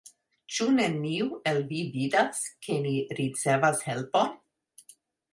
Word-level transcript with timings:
Ĉu 0.53 0.65
neniu 0.75 1.25
el 1.51 1.59
vi 1.71 1.81
vidas, 1.97 2.39
ke 2.67 2.77
ni 2.85 2.93
ricevas 3.19 3.83
helpon? 3.91 4.33